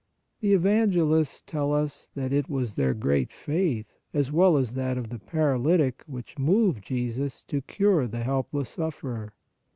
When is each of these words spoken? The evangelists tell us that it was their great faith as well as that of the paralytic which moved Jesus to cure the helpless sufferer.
The 0.39 0.53
evangelists 0.53 1.43
tell 1.45 1.71
us 1.71 2.09
that 2.15 2.33
it 2.33 2.49
was 2.49 2.73
their 2.73 2.95
great 2.95 3.31
faith 3.31 3.99
as 4.15 4.31
well 4.31 4.57
as 4.57 4.73
that 4.73 4.97
of 4.97 5.09
the 5.09 5.19
paralytic 5.19 6.01
which 6.07 6.39
moved 6.39 6.83
Jesus 6.85 7.43
to 7.43 7.61
cure 7.61 8.07
the 8.07 8.23
helpless 8.23 8.69
sufferer. 8.69 9.35